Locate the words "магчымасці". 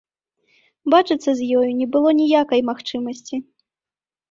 2.73-3.35